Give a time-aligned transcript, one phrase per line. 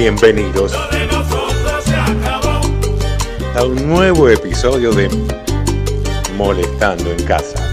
[0.00, 0.72] Bienvenidos
[3.54, 5.10] a un nuevo episodio de
[6.38, 7.70] Molestando en Casa.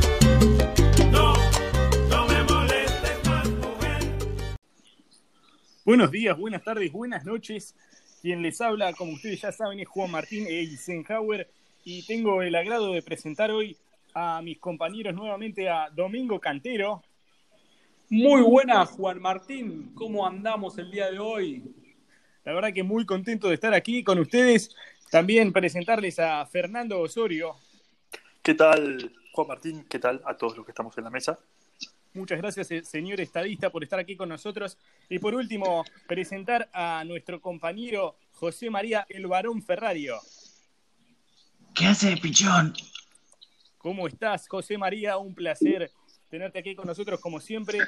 [5.85, 7.73] Buenos días, buenas tardes, buenas noches.
[8.21, 11.49] Quien les habla, como ustedes ya saben, es Juan Martín Eisenhower
[11.85, 13.77] y tengo el agrado de presentar hoy
[14.13, 17.01] a mis compañeros nuevamente a Domingo Cantero.
[18.09, 19.93] Muy buenas, Juan Martín.
[19.95, 21.63] ¿Cómo andamos el día de hoy?
[22.47, 24.73] La verdad que muy contento de estar aquí con ustedes.
[25.11, 27.57] También presentarles a Fernando Osorio.
[28.41, 29.85] ¿Qué tal, Juan Martín?
[29.89, 31.37] ¿Qué tal a todos los que estamos en la mesa?
[32.13, 34.77] Muchas gracias, eh, señor estadista, por estar aquí con nosotros.
[35.09, 40.15] Y por último, presentar a nuestro compañero José María El Barón Ferrario.
[41.75, 42.73] ¿Qué hace, pichón?
[43.77, 45.17] ¿Cómo estás, José María?
[45.17, 45.91] Un placer
[46.29, 47.79] tenerte aquí con nosotros, como siempre.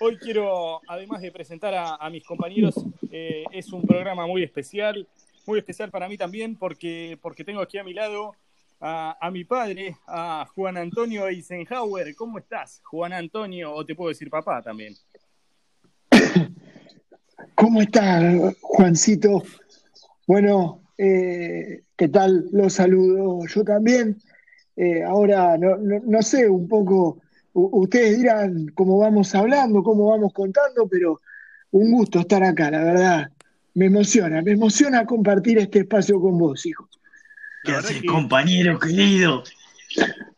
[0.00, 2.74] Hoy quiero, además de presentar a, mis compañeros,
[3.10, 5.06] eh, es un programa muy especial,
[5.46, 8.34] muy especial para mí también, porque, porque tengo aquí a mi lado
[8.80, 12.14] a, mi padre, a Juan Antonio Eisenhower.
[12.14, 13.74] ¿Cómo estás, Juan Antonio?
[13.74, 14.94] O te puedo decir papá también.
[17.54, 19.42] ¿Cómo estás, Juancito?
[20.26, 22.48] Bueno, eh, ¿qué tal?
[22.52, 24.16] Los saludo yo también.
[24.76, 27.20] Eh, ahora, no, sé, un poco,
[27.52, 31.20] ustedes dirán cómo vamos hablando, cómo vamos contando, pero
[31.70, 33.32] un gusto estar acá, la verdad.
[33.74, 36.88] Me emociona, me emociona compartir este espacio con vos, hijo.
[37.64, 39.44] ¿Qué haces, compañero querido?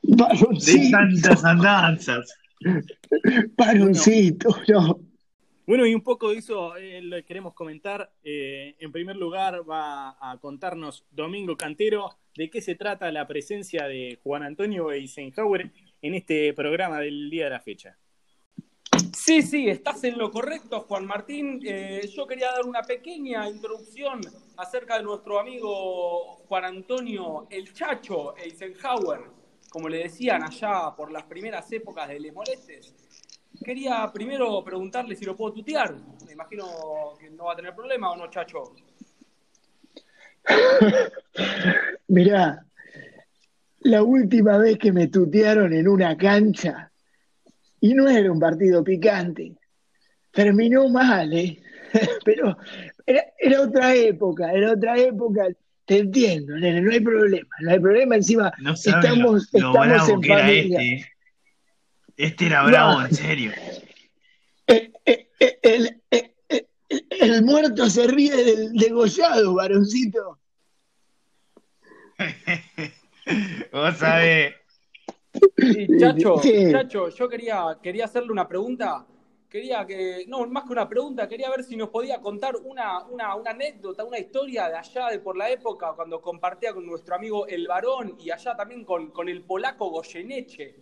[0.02, 2.36] De tantas andanzas.
[3.56, 5.00] Varoncito, no.
[5.64, 8.12] Bueno, y un poco de eso eh, lo queremos comentar.
[8.24, 13.86] Eh, en primer lugar, va a contarnos Domingo Cantero de qué se trata la presencia
[13.86, 15.70] de Juan Antonio Eisenhower
[16.02, 17.96] en este programa del día de la fecha.
[19.14, 21.60] Sí, sí, estás en lo correcto, Juan Martín.
[21.64, 24.20] Eh, yo quería dar una pequeña introducción
[24.56, 29.20] acerca de nuestro amigo Juan Antonio El Chacho Eisenhower,
[29.70, 32.94] como le decían allá por las primeras épocas de Les Molestes.
[33.64, 35.94] Quería primero preguntarle si lo puedo tutear.
[36.26, 36.66] Me imagino
[37.20, 38.74] que no va a tener problema o no, Chacho.
[42.08, 42.66] Mirá,
[43.84, 46.90] la última vez que me tutearon en una cancha,
[47.80, 49.56] y no era un partido picante,
[50.30, 51.60] terminó mal, ¿eh?
[52.24, 52.56] pero
[53.06, 55.48] era, otra época, era otra época.
[55.84, 58.14] Te entiendo, nene, no hay problema, no hay problema.
[58.14, 60.80] Encima, estamos, estamos en familia.
[60.80, 61.12] Este.
[62.16, 62.46] este.
[62.46, 63.50] era bravo, en serio.
[64.68, 66.00] Eh, eh, eh,
[67.20, 70.38] el, muerto se ríe del degollado, varoncito.
[73.72, 74.54] Vos sabés.
[75.98, 76.40] chacho,
[76.70, 79.06] Chacho, yo quería, quería hacerle una pregunta
[79.52, 83.34] quería que, no, más que una pregunta, quería ver si nos podía contar una, una,
[83.44, 87.66] anécdota, una historia de allá, de por la época, cuando compartía con nuestro amigo El
[87.66, 90.74] Varón y allá también con, el polaco Goyeneche.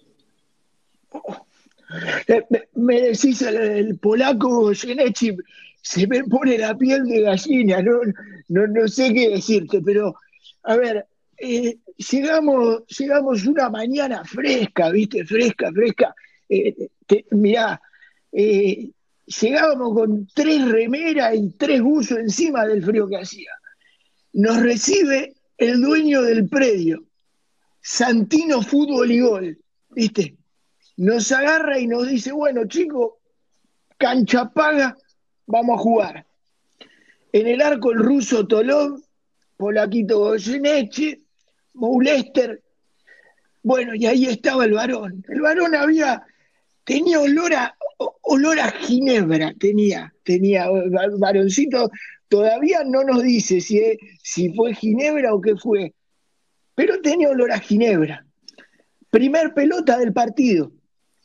[2.29, 5.37] Eh, me, decís el, polaco Goyeneche,
[5.83, 8.03] se me pone la piel de gallina, no,
[8.47, 10.15] no, sé qué decirte, pero
[10.63, 11.09] a ver,
[11.39, 15.25] eh, llegamos, llegamos una mañana fresca, ¿viste?
[15.25, 16.15] Fresca, fresca.
[16.49, 16.89] Eh,
[17.31, 17.81] mirá,
[18.33, 18.91] eh,
[19.27, 23.51] llegábamos con tres remeras y tres buzos encima del frío que hacía.
[24.33, 27.05] Nos recibe el dueño del predio,
[27.83, 29.59] Santino Fútbol y Gol,
[29.91, 30.37] ¿viste?
[30.97, 33.15] Nos agarra y nos dice, bueno, chicos,
[33.99, 34.97] cancha paga,
[35.47, 36.27] vamos a jugar.
[37.33, 39.01] En el arco el ruso Tolov,
[39.57, 41.20] Polaquito Goyeneche,
[41.81, 42.63] Moulester.
[43.63, 45.25] Bueno, y ahí estaba el varón.
[45.29, 46.23] El varón había,
[46.85, 47.77] tenía olor a,
[48.23, 50.67] olor a ginebra tenía, tenía,
[51.19, 51.91] varoncito,
[52.29, 53.81] todavía no nos dice si,
[54.23, 55.95] si fue ginebra o qué fue,
[56.75, 58.25] pero tenía olor a ginebra.
[59.11, 60.73] Primer pelota del partido,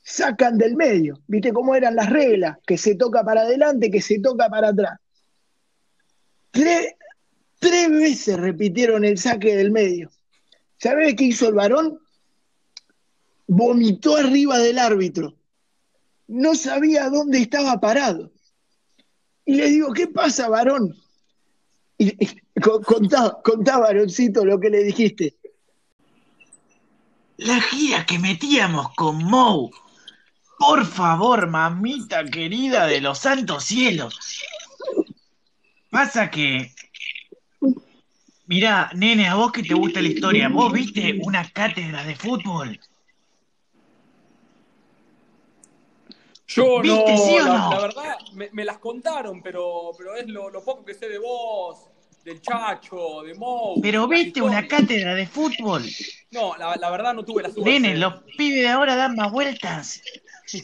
[0.01, 4.19] sacan del medio, viste cómo eran las reglas, que se toca para adelante, que se
[4.19, 4.99] toca para atrás.
[6.51, 6.95] Tres,
[7.59, 10.09] tres veces repitieron el saque del medio.
[10.77, 11.99] ¿Sabes qué hizo el varón?
[13.47, 15.35] Vomitó arriba del árbitro
[16.27, 18.31] no sabía dónde estaba parado.
[19.45, 20.95] Y le digo, ¿qué pasa, varón?
[21.97, 22.11] Y,
[22.61, 25.35] contá, varoncito, lo que le dijiste.
[27.37, 29.71] La gira que metíamos con Mou.
[30.57, 34.17] Por favor, mamita querida de los santos cielos.
[35.91, 36.73] Pasa que.
[38.47, 42.79] Mirá, nene, a vos que te gusta la historia, ¿vos viste una cátedra de fútbol?
[46.47, 47.05] Yo no,
[47.71, 51.17] la, verdad, me, me las contaron, pero, pero es lo, lo poco que sé de
[51.17, 51.87] vos,
[52.23, 53.81] del Chacho, de Mou.
[53.81, 55.83] Pero viste una cátedra de fútbol.
[56.31, 57.69] No, la, la verdad no tuve la suerte.
[57.71, 60.01] Nene, los pibes de ahora dan más vueltas.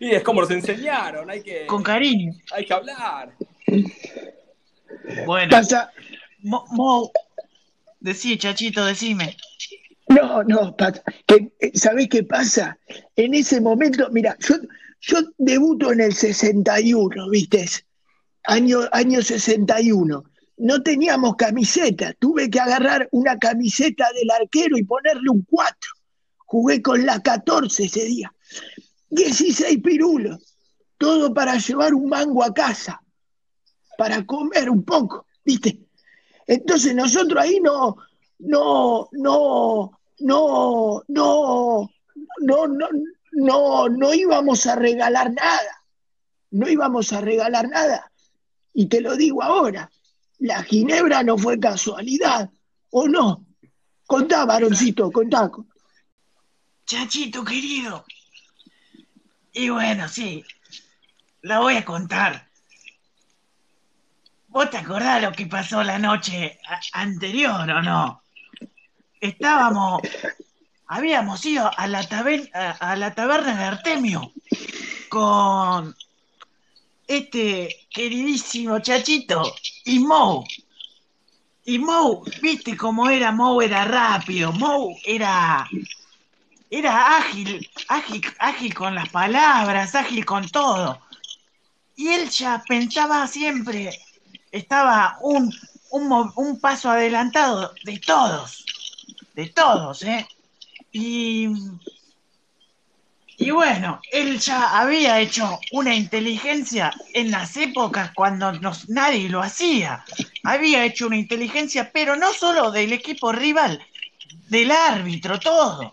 [0.00, 2.32] Y es como nos enseñaron, hay que, Con cariño.
[2.52, 3.32] hay que hablar.
[5.24, 5.90] Bueno, Pasa,
[6.46, 7.10] Mo, Mo,
[7.98, 9.36] decí, chachito, decime.
[10.08, 12.78] no, no, Pat, que, eh, ¿sabés qué pasa?
[13.16, 14.54] En ese momento, mira, yo,
[15.00, 17.66] yo debuto en el 61, ¿viste?
[18.44, 20.22] Año, año 61.
[20.58, 25.74] No teníamos camiseta, tuve que agarrar una camiseta del arquero y ponerle un 4.
[26.46, 28.32] Jugué con la 14 ese día.
[29.10, 30.56] 16 pirulos,
[30.96, 33.02] todo para llevar un mango a casa,
[33.98, 35.85] para comer un poco, ¿viste?
[36.46, 37.96] Entonces nosotros ahí no,
[38.38, 41.90] no, no, no, no,
[42.38, 42.88] no, no,
[43.32, 45.84] no, no íbamos a regalar nada,
[46.50, 48.10] no íbamos a regalar nada.
[48.72, 49.90] Y te lo digo ahora,
[50.38, 52.50] la ginebra no fue casualidad,
[52.90, 53.44] ¿o no?
[54.06, 55.50] Contá, varoncito, contá.
[56.84, 58.04] Chachito querido.
[59.52, 60.44] Y bueno, sí,
[61.42, 62.45] la voy a contar.
[64.56, 66.58] ¿Vos te acordás lo que pasó la noche
[66.94, 68.22] anterior o no?
[69.20, 70.00] Estábamos,
[70.86, 72.00] habíamos ido a la,
[72.80, 74.32] a, la taberna de Artemio
[75.10, 75.94] con
[77.06, 79.42] este queridísimo chachito
[79.84, 80.42] y Mou.
[81.66, 85.68] Y Mou, viste cómo era Mou, era rápido, Mou era
[86.70, 90.98] era ágil, ágil, ágil con las palabras, ágil con todo.
[91.94, 93.90] Y él ya pensaba siempre,
[94.50, 95.52] estaba un,
[95.90, 98.64] un, un paso adelantado de todos,
[99.34, 100.26] de todos, ¿eh?
[100.92, 101.48] Y,
[103.38, 109.42] y bueno, él ya había hecho una inteligencia en las épocas cuando nos- nadie lo
[109.42, 110.04] hacía.
[110.42, 113.82] Había hecho una inteligencia, pero no solo del equipo rival,
[114.48, 115.92] del árbitro, todo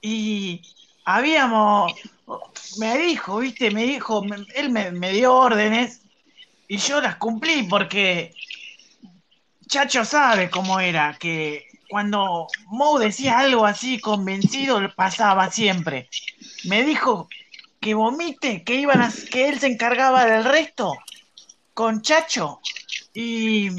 [0.00, 0.62] y
[1.04, 1.92] habíamos,
[2.78, 4.22] me dijo, viste, me dijo,
[4.54, 6.02] él me, me dio órdenes
[6.68, 8.34] y yo las cumplí porque
[9.66, 16.08] Chacho sabe cómo era, que cuando Mo decía algo así convencido, pasaba siempre.
[16.64, 17.28] Me dijo
[17.80, 20.92] que vomite, que iban a, que él se encargaba del resto
[21.74, 22.60] con Chacho
[23.14, 23.70] y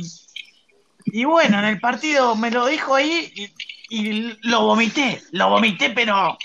[1.11, 3.51] y bueno, en el partido me lo dijo ahí y,
[3.89, 6.37] y lo vomité, lo vomité, pero,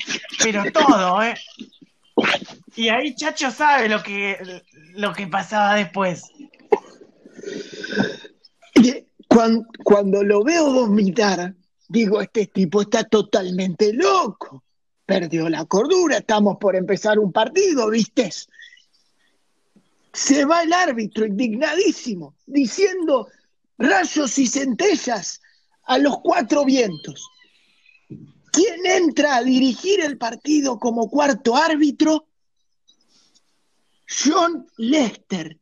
[0.42, 1.34] pero todo, ¿eh?
[2.76, 4.62] Y ahí Chacho sabe lo que,
[4.94, 6.30] lo que pasaba después.
[8.74, 11.54] Que cuan- Cuando, lo veo vomitar,
[11.88, 14.64] digo, este tipo está totalmente loco.
[15.06, 18.30] Perdió la cordura, estamos por empezar un partido, ¿viste?
[20.12, 23.28] Se va el árbitro indignadísimo, diciendo
[23.76, 25.42] rayos y centellas
[25.84, 27.28] a los cuatro vientos.
[28.52, 32.28] ¿Quién entra a dirigir el partido como cuarto árbitro?
[34.08, 35.58] John Lester.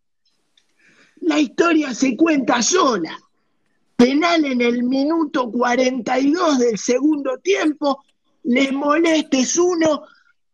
[1.22, 3.16] La historia se cuenta sola.
[3.96, 8.04] Penal en el minuto 42 del segundo tiempo.
[8.44, 10.04] Les molestes uno,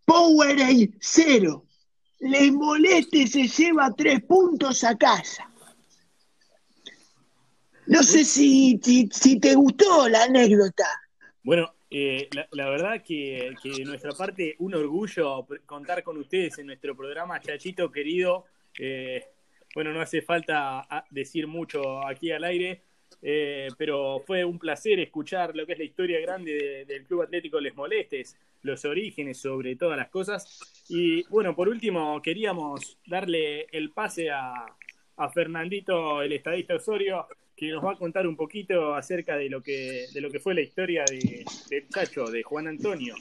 [0.05, 1.64] Powerade cero.
[2.21, 5.50] Les moleste se lleva tres puntos a casa.
[7.87, 10.85] No sé si, si, te gustó la anécdota.
[11.43, 16.66] Bueno, eh, la, verdad que, que de nuestra parte un orgullo contar con ustedes en
[16.66, 18.45] nuestro programa, Chachito querido.
[18.78, 19.25] Eh,
[19.75, 22.83] bueno, no hace falta a- decir mucho aquí al aire,
[23.23, 27.23] eh, pero fue un placer escuchar lo que es la historia grande de- del Club
[27.23, 30.85] Atlético Les Molestes, los orígenes sobre todas las cosas.
[30.89, 34.53] Y bueno, por último, queríamos darle el pase a,
[35.17, 39.61] a Fernandito, el estadista Osorio, que nos va a contar un poquito acerca de lo
[39.63, 43.15] que, de lo que fue la historia de, del Chacho, de Juan Antonio.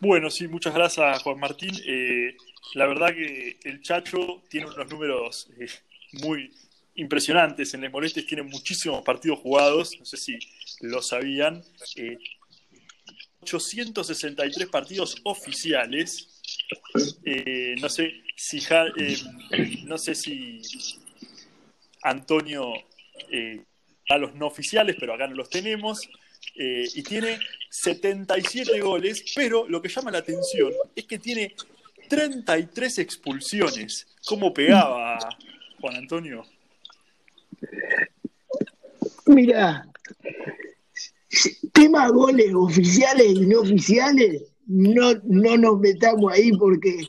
[0.00, 1.70] Bueno, sí, muchas gracias, Juan Martín.
[1.86, 2.36] Eh,
[2.74, 5.66] la verdad que el Chacho tiene unos números eh,
[6.22, 6.50] muy
[6.94, 7.74] impresionantes.
[7.74, 10.38] En Les Molestes tiene muchísimos partidos jugados, no sé si
[10.80, 11.62] lo sabían.
[11.96, 12.18] Eh,
[13.42, 16.28] 863 partidos oficiales.
[17.24, 19.16] Eh, no sé si Ja- eh,
[19.84, 20.60] no sé si
[22.02, 22.72] Antonio
[23.30, 23.62] eh,
[24.08, 26.08] a los no oficiales, pero acá no los tenemos.
[26.56, 27.38] Eh, y tiene
[27.70, 31.54] 77 goles, pero lo que llama la atención es que tiene
[32.12, 34.06] 33 expulsiones.
[34.26, 35.18] ¿Cómo pegaba
[35.80, 36.44] Juan Antonio?
[39.24, 39.88] Mira,
[41.72, 47.08] tema goles oficiales y no oficiales, no, no nos metamos ahí porque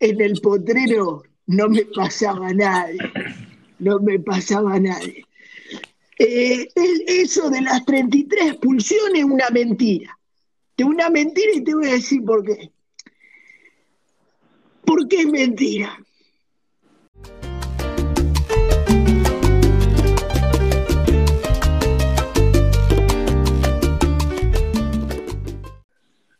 [0.00, 2.98] en el potrero no me pasaba nadie.
[3.78, 5.24] No me pasaba nadie.
[6.18, 6.68] Eh,
[7.06, 10.18] eso de las 33 expulsiones es una mentira.
[10.76, 12.70] Es una mentira y te voy a decir por qué.
[14.84, 15.98] ¿Por qué es mentira?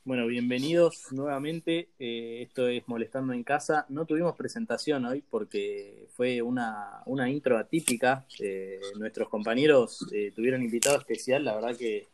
[0.04, 1.88] Bueno, bienvenidos nuevamente.
[1.99, 3.87] Eh, esto es Molestando en Casa.
[3.88, 8.26] No tuvimos presentación hoy porque fue una, una intro atípica.
[8.40, 11.44] Eh, nuestros compañeros eh, tuvieron invitado especial.
[11.44, 12.08] La verdad que,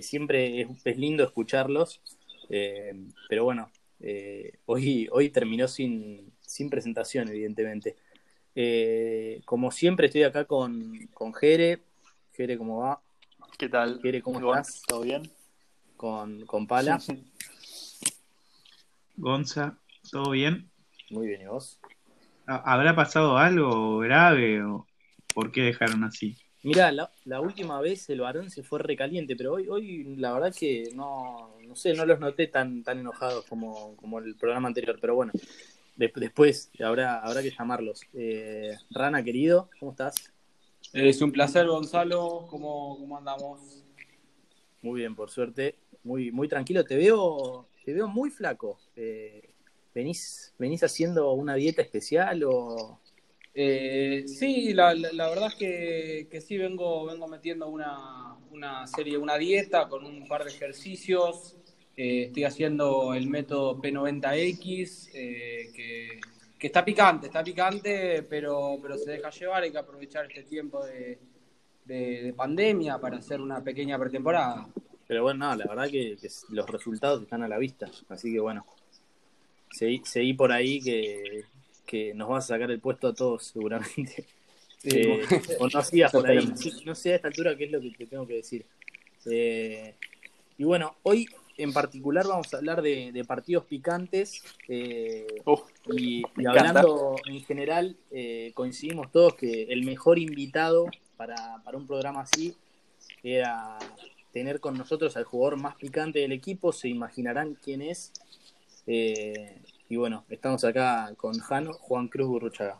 [0.00, 2.00] siempre es, lindo escucharlos.
[2.48, 3.70] Pero bueno,
[4.00, 7.96] eh, hoy, hoy terminó sin, sin presentación, evidentemente.
[8.54, 11.82] Eh, como siempre, estoy acá con, con Jere.
[12.34, 13.00] Jere, ¿cómo va?
[13.58, 14.00] ¿Qué tal?
[14.02, 14.58] Jere, ¿cómo Gon?
[14.58, 14.82] estás?
[14.86, 15.22] ¿Todo bien?
[15.96, 16.98] Con, con Pala.
[19.16, 19.78] Gonza,
[20.10, 20.70] ¿todo bien?
[21.10, 21.78] Muy bien, ¿y vos?
[22.46, 24.86] ¿Ha- ¿Habrá pasado algo grave o
[25.34, 26.38] por qué dejaron así?
[26.62, 30.54] Mirá, la, la última vez el varón se fue recaliente, pero hoy, hoy la verdad
[30.54, 34.98] que no, no sé, no los noté tan, tan enojados como, como el programa anterior,
[35.00, 35.32] pero bueno,
[35.96, 38.02] de- después habrá, habrá que llamarlos.
[38.12, 40.14] Eh, Rana, querido, ¿cómo estás?
[40.92, 42.46] Es un placer, Gonzalo.
[42.50, 43.60] ¿Cómo, cómo andamos?
[44.82, 46.84] Muy bien, por suerte, muy, muy tranquilo.
[46.84, 48.78] Te veo, te veo muy flaco.
[48.96, 49.48] Eh,
[49.94, 52.99] ¿venís, ¿Venís haciendo una dieta especial o...?
[53.52, 59.18] Eh, sí, la, la- verdad es que, que sí vengo, vengo metiendo una, una serie,
[59.18, 61.56] una dieta con un par de ejercicios.
[61.96, 66.20] Eh, estoy haciendo el método P90X, eh, que,
[66.58, 69.64] que está picante, está picante, pero, pero se deja llevar.
[69.64, 71.18] Hay que aprovechar este tiempo de,
[71.84, 74.68] de- de pandemia para hacer una pequeña pretemporada.
[75.08, 77.90] Pero bueno, no, la verdad que, que los resultados están a la vista.
[78.08, 78.64] Así que bueno,
[79.72, 81.42] seguí, seguí por ahí que,
[81.90, 84.24] que nos vas a sacar el puesto a todos seguramente.
[84.82, 85.26] Sí, Eh,
[85.58, 86.38] o no sigas por ahí.
[86.86, 88.64] No sé a esta altura qué es lo que te tengo que decir.
[89.26, 89.94] Eh,
[90.56, 91.26] y bueno, hoy
[91.58, 94.42] en particular vamos a hablar de, de partidos picantes.
[94.68, 95.60] eh, Uf,
[95.92, 97.94] y, hablando en general,
[98.54, 100.86] coincidimos todos que el mejor invitado
[101.18, 102.56] para, para un programa así
[103.22, 103.78] era
[104.32, 106.72] tener con nosotros al jugador más picante del equipo.
[106.72, 108.12] Se imaginarán quién es.
[108.86, 112.78] Eh, y bueno, estamos acá con Jano, Juan Cruz Burruchaga.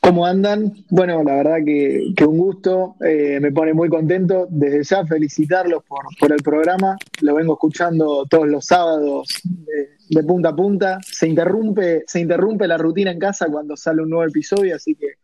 [0.00, 0.72] ¿Cómo andan?
[0.88, 4.46] Bueno, la verdad que, que un gusto, eh, me pone muy contento.
[4.48, 6.96] Desde ya felicitarlos por, por el programa.
[7.22, 10.98] Lo vengo escuchando todos los sábados de, de punta a punta.
[11.02, 15.14] Se interrumpe, se interrumpe la rutina en casa cuando sale un nuevo episodio, así que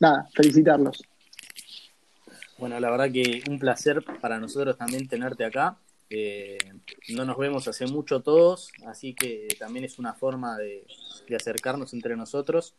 [0.00, 1.02] nada, felicitarlos.
[2.58, 5.76] Bueno, la verdad que un placer para nosotros también tenerte acá.
[6.10, 6.58] Eh,
[7.08, 10.86] no nos vemos hace mucho todos, así que también es una forma de,
[11.34, 12.74] acercarnos entre nosotros.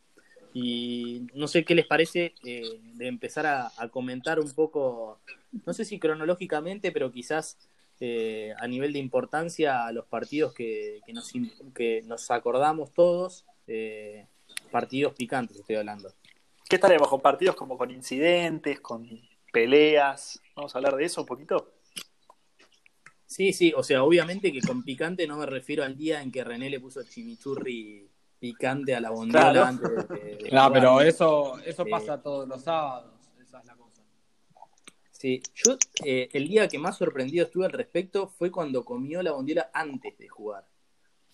[0.54, 5.20] Y no sé qué les parece eh, de empezar a, comentar un poco,
[5.66, 7.58] no sé si cronológicamente, pero quizás
[8.00, 11.32] eh, a nivel de importancia a los partidos que, que, nos,
[11.74, 14.28] que nos acordamos todos, eh,
[14.72, 16.14] partidos picantes estoy hablando.
[16.68, 19.08] ¿Qué estaremos con partidos como con incidentes, con
[19.54, 20.42] peleas?
[20.56, 21.75] Vamos a hablar de eso un poquito.
[23.28, 26.44] Sí, sí, o sea, obviamente que con picante no me refiero al día en que
[26.44, 28.08] René le puso chimichurri
[28.40, 29.66] picante a la bondiola Claro.
[29.66, 33.12] antes de, pero eso, eso pasa todos los sábados.
[33.42, 34.04] Esa es la cosa.
[35.12, 39.32] Sí, yo eh, el día que más sorprendido estuve al respecto fue cuando comió la
[39.32, 40.68] bondiola antes de jugar.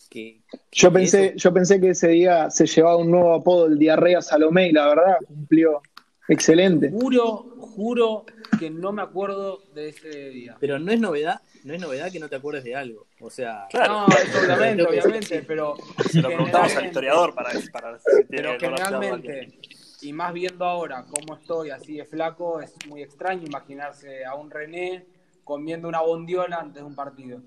[0.10, 1.38] Que, Yo pensé, Eso.
[1.38, 4.88] yo pensé que ese día se llevaba un nuevo apodo, el Diarrea Salomé, y la
[4.88, 5.81] verdad cumplió
[6.27, 6.89] excelente.
[6.91, 8.25] Juro, juro
[8.59, 10.57] que no me acuerdo de ese día.
[10.59, 13.07] pero no es novedad, no es novedad que no te acuerdes de algo.
[13.19, 14.07] O sea, Claro.
[14.07, 15.75] No, eso obviamente, obviamente, pero.
[16.09, 19.59] Se lo preguntamos al historiador para, para si tiene Pero generalmente,
[20.01, 24.49] y más viendo ahora cómo estoy así de flaco, es muy extraño imaginarse a un
[24.49, 25.05] René
[25.43, 27.41] comiendo una bondiola antes de un partido.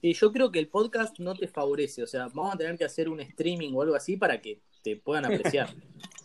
[0.00, 2.02] sí, yo creo que el podcast no te favorece.
[2.02, 4.96] O sea, vamos a tener que hacer un streaming o algo así para que te
[4.96, 5.68] puedan apreciar.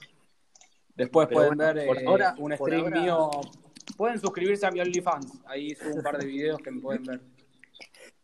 [0.96, 3.32] Después Pero pueden bueno, ver por eh, ahora- un por stream ahora- mío.
[3.98, 5.40] Pueden suscribirse a mi OnlyFans.
[5.46, 7.20] Ahí subo un par de videos que me pueden ver.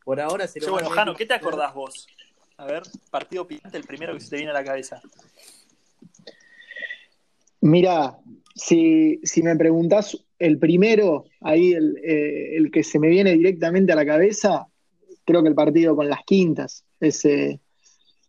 [0.04, 2.08] Por ahora se lo bueno, Jano, ¿qué te acordás vos?
[2.58, 5.02] A ver, partido picante, el primero que se te viene a la cabeza.
[7.62, 8.18] Mira,
[8.56, 13.92] si, si me preguntás el primero, ahí el, eh, el que se me viene directamente
[13.92, 14.68] a la cabeza,
[15.26, 17.60] creo que el partido con las quintas, ese,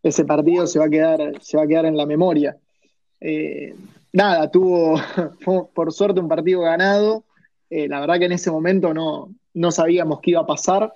[0.03, 2.57] ese partido se va a quedar, se va a quedar en la memoria.
[3.21, 3.75] Eh,
[4.13, 5.01] nada, tuvo,
[5.75, 7.25] por suerte un partido ganado.
[7.69, 10.95] Eh, la verdad que en ese momento no, no sabíamos qué iba a pasar.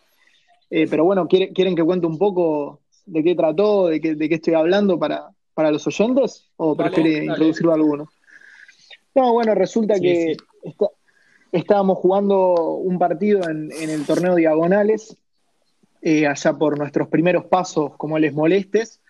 [0.71, 4.29] Eh, pero bueno, ¿quiere- ¿quieren que cuente un poco de qué trató, de qué, de
[4.29, 6.49] qué estoy hablando para, para los oyentes?
[6.57, 7.27] ¿O Dale, prefiere dale.
[7.27, 8.09] introducirlo alguno?
[9.15, 10.37] No, bueno, resulta Sí, que sí.
[10.65, 10.91] está-
[11.53, 15.17] estábamos jugando un partido en, en el torneo Diagonales,
[16.03, 19.01] eh, allá por nuestros primeros pasos, como les molestes.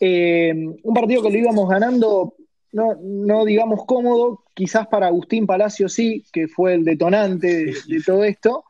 [0.00, 2.34] Un partido que lo íbamos ganando,
[2.72, 8.02] no, no digamos cómodo, quizás para Agustín Palacio sí, que fue el detonante de, de
[8.04, 8.64] todo esto.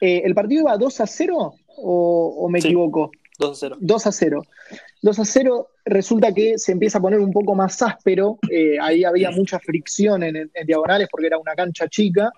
[0.00, 2.68] Eh, ¿El partido iba 2 a 0 o, o me Sí.
[2.68, 3.10] equivoco?
[3.38, 3.76] 2 a 0.
[3.80, 4.42] 2 a 0.
[5.02, 8.38] 2 a 0 resulta que se empieza a poner un poco más áspero.
[8.50, 12.30] eh, ahí había mucha fricción en, en diagonales porque era una cancha chica.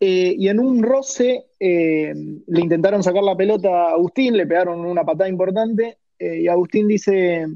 [0.00, 2.14] eh, y en un roce eh,
[2.46, 5.98] le intentaron sacar la pelota a Agustín, le pegaron una patada importante.
[6.20, 7.46] eh, y Agustín dice: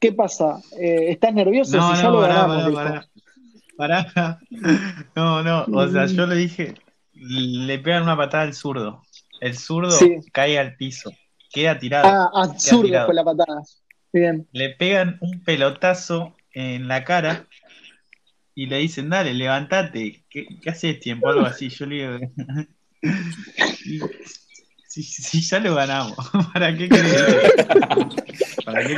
[0.00, 0.60] ¿Qué pasa?
[0.80, 1.76] Eh, ¿Estás nervioso?
[1.76, 2.74] No, si ya no, lo pará, ganamos.
[2.74, 3.08] pará,
[4.14, 4.38] pará.
[5.16, 6.74] No, no, o sea, yo le dije,
[7.14, 9.02] le pegan una patada al zurdo.
[9.40, 10.16] El zurdo Sí.
[10.32, 11.10] cae al piso,
[11.52, 12.08] queda tirado.
[12.08, 13.06] Ah, absurdo tirado.
[13.06, 13.62] fue la patada.
[14.12, 14.46] Bien.
[14.52, 17.46] Le pegan un pelotazo en la cara
[18.54, 21.28] y le dicen, dale, levántate, ¿qué, qué haces tiempo?
[21.28, 21.68] Algo así.
[21.68, 22.18] Yo le digo,
[24.88, 26.16] si, si ya lo ganamos,
[26.52, 27.24] ¿para qué querés?
[28.64, 28.96] ¿Para qué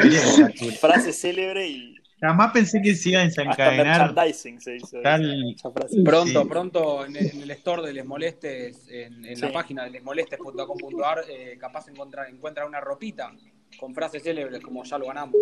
[0.58, 0.76] culpa?
[0.88, 5.00] Frase célebre y Jamás pensé que se iba a desencadenar merchandising se hizo.
[5.00, 5.56] tal...
[6.04, 6.48] Pronto, Sí.
[6.48, 11.24] pronto en el, en el store de Les Molestes, en, en la página de lesmolestes.com.ar,
[11.30, 13.32] eh, capaz encuentra, encuentra una ropita
[13.78, 15.36] con frases célebres como ya lo ganamos.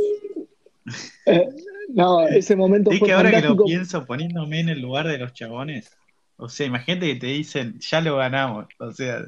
[1.27, 1.49] Eh,
[1.89, 5.19] no, ese momento Es fue que ahora que lo pienso poniéndome en el lugar de
[5.19, 5.91] los chabones,
[6.37, 9.25] o sea, imagínate que te dicen, ya lo ganamos, o sea,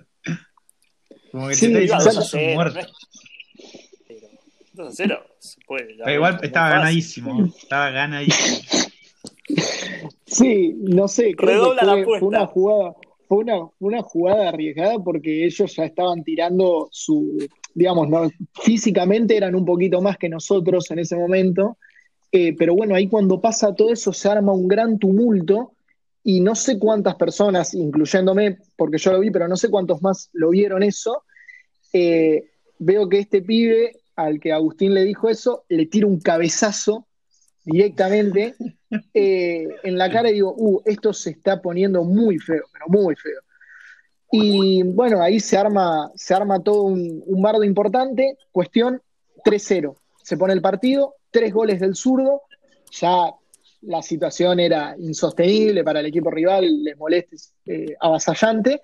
[1.32, 2.54] como que Sí, te está diciendo 2 a sos un 0.
[2.54, 2.74] muerto.
[2.74, 2.90] no es-
[4.08, 4.28] pero
[4.74, 5.96] 2 a 0 se puede.
[5.96, 8.58] ya Pero igual estaba ganadísimo, estaba ganadísimo.
[10.26, 12.18] Sí, no sé, creo Redobla que la fue, apuesta.
[12.20, 12.94] fue una jugada,
[13.28, 17.36] fue una, una jugada arriesgada porque ellos ya estaban tirando su,
[17.74, 18.30] digamos, no,
[18.62, 21.78] físicamente eran un poquito más que nosotros en ese momento,
[22.32, 25.72] eh, pero bueno, ahí cuando pasa todo eso se arma un gran tumulto
[26.22, 30.28] y no sé cuántas personas, incluyéndome, porque yo lo vi, pero no sé cuántos más
[30.32, 31.24] lo vieron eso,
[31.92, 37.06] eh, veo que este pibe al que Agustín le dijo eso, le tira un cabezazo
[37.64, 38.54] directamente
[39.14, 43.16] eh, en la cara y digo, uh, esto se está poniendo muy feo, pero muy
[43.16, 43.40] feo.
[44.32, 48.36] Y bueno, ahí se arma, se arma todo un, un bardo importante.
[48.52, 49.02] Cuestión
[49.44, 49.96] 3-0.
[50.22, 52.42] Se pone el partido, tres goles del zurdo.
[52.92, 53.34] Ya
[53.82, 58.82] la situación era insostenible para el equipo rival, les moleste, eh, avasallante.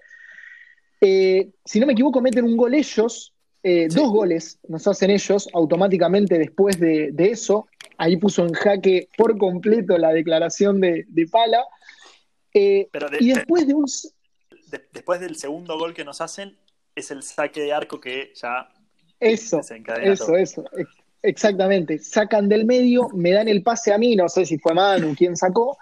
[1.01, 3.97] Eh, si no me equivoco, meten un gol ellos, eh, Sí.
[3.97, 7.67] dos goles nos hacen ellos automáticamente después de, de eso.
[7.99, 11.65] Ahí puso en jaque por completo la declaración de, de Pala.
[12.55, 13.85] Eh, Pero de- y después de un,
[14.71, 16.57] de- después del segundo gol que nos hacen,
[16.95, 18.73] es el saque de arco que ya
[19.21, 20.37] Eso, eso, todo.
[20.37, 20.65] eso.
[21.27, 21.99] Ex- Exactamente.
[21.99, 25.37] Sacan del medio, me dan el pase a mí, no sé si fue Manu quien
[25.37, 25.77] sacó,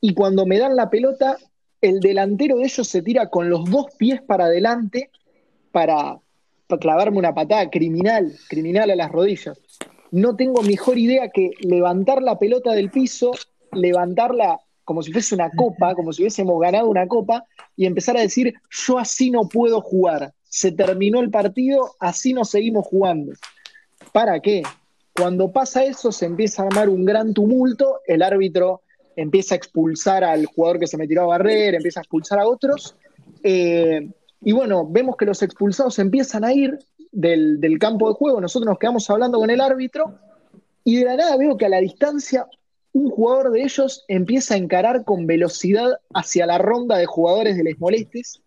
[0.00, 1.36] y cuando me dan la pelota,
[1.80, 5.10] el delantero de ellos se tira con los dos pies para adelante
[5.72, 6.18] para
[6.80, 9.58] clavarme una patada criminal, criminal a las rodillas.
[10.10, 13.32] No tengo mejor idea que levantar la pelota del piso,
[13.72, 17.44] levantarla como si fuese una copa, como si hubiésemos ganado una copa,
[17.76, 20.32] y empezar a decir, yo así no puedo jugar.
[20.44, 23.32] Se terminó el partido, así no seguimos jugando.
[24.12, 24.62] ¿Para qué?
[25.14, 28.82] Cuando pasa eso se empieza a armar un gran tumulto, el árbitro
[29.14, 32.46] empieza a expulsar al jugador que se me tiró a barrer, empieza a expulsar a
[32.46, 32.96] otros,
[33.42, 34.08] eh,
[34.40, 36.78] y bueno, vemos que los expulsados empiezan a ir
[37.10, 40.14] del, del campo de juego, nosotros nos quedamos hablando con el árbitro,
[40.84, 42.46] y de la nada veo que a la distancia
[42.92, 47.64] un jugador de ellos empieza a encarar con velocidad hacia la ronda de jugadores de
[47.64, 48.42] Les Molestes,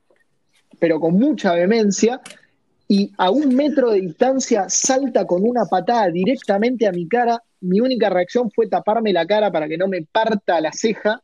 [0.80, 2.22] pero con mucha vehemencia,
[2.88, 7.42] y a un metro de distancia salta con una patada directamente a mi cara.
[7.62, 11.22] Mi única reacción fue taparme la cara para que no me parta la ceja.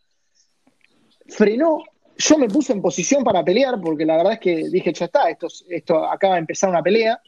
[1.28, 1.84] Frenó,
[2.18, 5.30] yo me puse en posición para pelear, porque la verdad es que dije, ya está,
[5.30, 7.22] esto, esto acaba de empezar una pelea.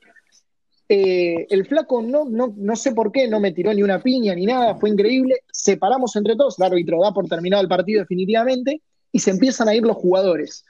[0.89, 4.35] Eh, el flaco no, no, no sé por qué, no me tiró ni una piña
[4.35, 5.41] ni nada, fue increíble.
[5.51, 9.75] Separamos entre todos, el árbitro da por terminado el partido definitivamente, y se empiezan a
[9.75, 10.65] ir los jugadores.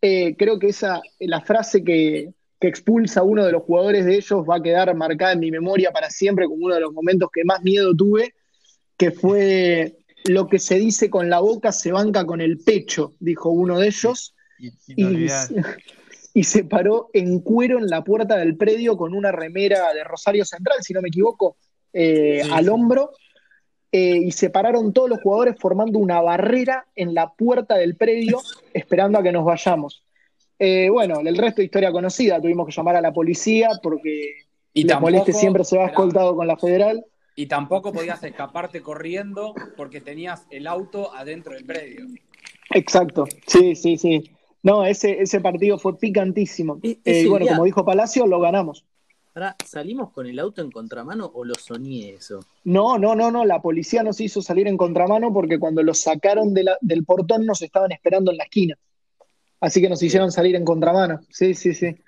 [0.00, 2.32] Eh, creo que esa, la frase que,
[2.64, 5.50] que expulsa a uno de los jugadores de ellos va a quedar marcada en mi
[5.50, 8.32] memoria para siempre como uno de los momentos que más miedo tuve,
[8.96, 13.50] que fue lo que se dice con la boca se banca con el pecho, dijo
[13.50, 14.34] uno de ellos,
[14.96, 15.28] Y,
[16.42, 20.78] se paró en cuero en la puerta del predio con una remera de Rosario Central,
[20.80, 21.58] si no me equivoco,
[21.92, 23.10] eh, Sí, al hombro,
[23.92, 28.40] eh, y se pararon todos los jugadores formando una barrera en la puerta del predio,
[28.72, 30.03] esperando a que nos vayamos.
[30.66, 34.30] Eh, bueno, el resto de historia conocida, tuvimos que llamar a la policía porque
[34.72, 37.04] Y tampoco, Moleste siempre se va escoltado con la federal.
[37.36, 42.06] y tampoco podías escaparte corriendo porque tenías el auto adentro del predio.
[42.70, 44.30] Exacto, sí, sí, sí.
[44.62, 46.78] No, ese, ese partido fue picantísimo.
[46.82, 48.84] E- Eh, y bueno, día- como dijo Palacio, lo ganamos.
[49.34, 52.40] Ahora, ¿salimos con el auto en contramano o lo soñé eso?
[52.64, 56.54] No, no, no, no, la policía nos hizo salir en contramano porque cuando los sacaron
[56.54, 58.78] de la- del portón nos estaban esperando en la esquina.
[59.60, 61.20] Así que nos hicieron salir en contramano.
[61.30, 61.96] Sí, sí, sí.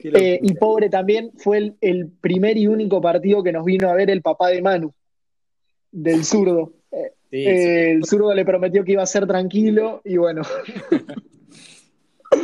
[0.00, 3.94] Eh, y pobre también fue el, el primer y único partido que nos vino a
[3.94, 4.92] ver el papá de Manu,
[5.90, 6.72] del zurdo.
[6.92, 10.42] Eh, Sí, eh, el zurdo le prometió que iba a ser tranquilo y bueno.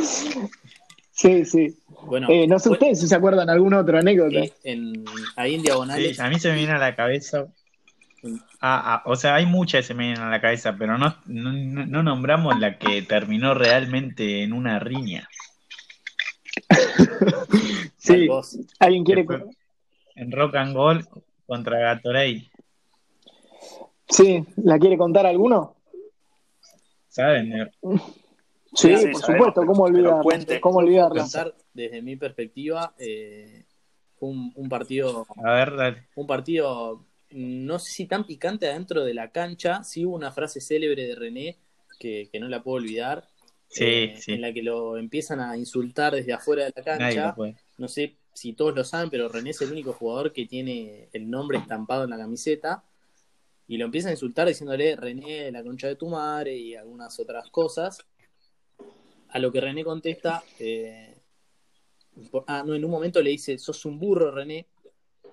[1.11, 1.77] sí, sí.
[2.05, 4.41] Bueno, Eh, no sé ustedes si se acuerdan alguna otra anécdota.
[4.63, 6.15] en, ahí en diagonales.
[6.17, 7.47] Sí, a mí se me viene a la cabeza.
[8.61, 11.15] Ah, ah, o sea, hay muchas que se me vienen a la cabeza, pero no,
[11.25, 11.51] no,
[11.85, 15.27] no nombramos la que terminó realmente en una riña.
[17.97, 18.27] Sí.
[18.79, 19.25] ¿alguien quiere?
[20.15, 21.07] En Rock and Roll
[21.47, 22.49] contra Gatorade.
[24.07, 25.75] Sí, ¿la quiere contar alguno?
[27.09, 27.51] ¿Saben?
[27.81, 27.97] Sí,
[28.75, 30.21] Sí, por sabemos, supuesto, pero- ¿cómo olvidarla?
[30.21, 30.61] cuente.
[30.61, 31.21] ¿Cómo olvidarla?
[31.23, 32.93] contar desde mi perspectiva.
[32.99, 33.65] eh,
[34.19, 36.07] fue un, un partido A ver, dale.
[36.15, 37.03] un partido,
[37.35, 41.15] no sé si tan picante adentro de la cancha, sí hubo una frase célebre de
[41.15, 41.57] René
[41.99, 43.27] que, que no la puedo olvidar,
[43.67, 44.33] Sí, eh, sí.
[44.33, 47.35] en la que lo empiezan a insultar desde afuera de la cancha.
[47.77, 51.29] No sé si todos lo saben, pero René es el único jugador que tiene el
[51.29, 52.83] nombre estampado en la camiseta.
[53.67, 57.49] Y lo empiezan a insultar diciéndole René, la concha de tu madre y algunas otras
[57.49, 58.05] cosas.
[59.29, 61.15] A lo que René contesta, eh,
[62.47, 64.67] ah, no, en un momento le dice, sos un burro, René.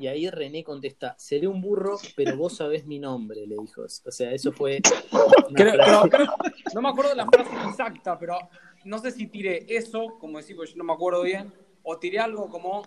[0.03, 3.83] Y ahí René contesta, seré un burro, pero vos sabés mi nombre, le dijo.
[3.83, 4.81] O sea, eso fue...
[5.13, 6.35] una Creo- frase- pero creo-
[6.75, 8.37] no me acuerdo la frase exacta, pero
[8.85, 11.53] no sé si tiré eso, como decir, porque yo no me acuerdo bien,
[11.85, 12.83] o tiré algo como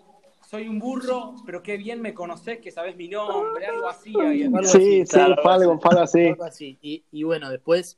[0.49, 4.13] soy un burro, pero qué bien me conocés, que sabés mi nombre, algo así.
[4.19, 4.43] ahí.
[4.43, 6.25] Algo Sí, así, sí, claro, algo, fue algo así.
[6.27, 6.77] Algo así.
[6.81, 7.97] Y, y bueno, después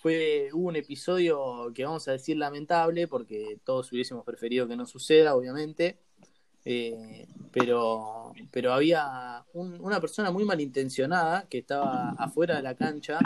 [0.00, 4.86] fue, hubo un episodio que vamos a decir lamentable, porque todos hubiésemos preferido que no
[4.86, 5.98] suceda, obviamente.
[6.64, 13.18] Eh, pero, pero había un- una persona muy malintencionada que estaba afuera de la cancha,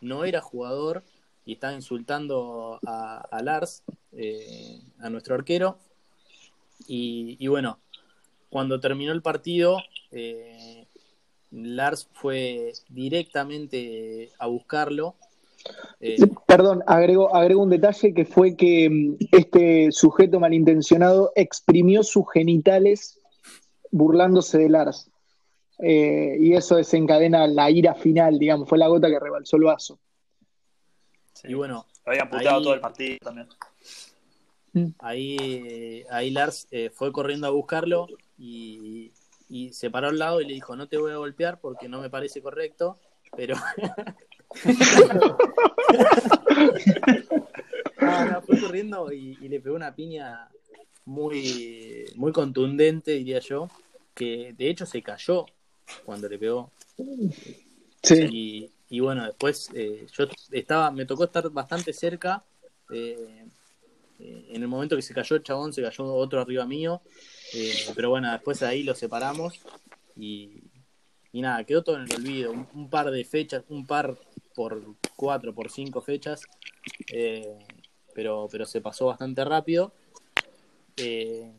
[0.00, 1.04] no era jugador
[1.44, 5.78] y estaba insultando a, Lars, eh, a nuestro arquero.
[6.86, 7.78] Y, y bueno,
[8.50, 9.78] cuando terminó el partido,
[10.12, 10.86] eh,
[11.50, 15.16] Lars fue directamente a buscarlo.
[16.00, 22.24] Eh, Perdón, agrego, agrego un detalle que fue que mm, este sujeto malintencionado exprimió sus
[22.32, 23.20] genitales
[23.90, 25.10] burlándose de Lars.
[25.78, 29.98] Eh, y eso desencadena la ira final, digamos, fue la gota que rebalsó el vaso.
[31.34, 31.48] Sí.
[31.50, 33.46] y bueno, Lo habían puteado Ahí- todo el partido también.
[35.00, 38.06] ahí, ahí Lars eh, fue corriendo a buscarlo
[38.38, 39.12] y,
[39.48, 42.00] y se paró al lado y le dijo, no te voy a golpear porque no
[42.00, 42.98] me parece correcto,
[43.36, 43.54] pero...
[48.00, 50.48] No, no, fue corriendo y, y le pegó una piña
[51.04, 53.68] muy, muy contundente, diría yo,
[54.14, 55.46] que de hecho se cayó
[56.04, 56.70] cuando le pegó.
[58.02, 58.26] Sí.
[58.30, 62.44] Y, y bueno, después eh, yo estaba, me tocó estar bastante cerca.
[62.90, 63.46] eh,
[64.18, 67.02] eh, en el momento que se cayó el chabón, se cayó otro arriba mío.
[67.54, 69.60] eh, pero bueno, después de ahí lo separamos
[70.16, 70.62] y,
[71.32, 72.52] y nada, quedó todo en el olvido.
[72.52, 74.16] Un, un par de fechas, un par
[74.56, 74.82] por
[75.14, 76.42] cuatro, por cinco fechas.
[77.12, 77.58] eh,
[78.14, 79.92] pero, pero se pasó bastante rápido.
[80.96, 81.52] Eh,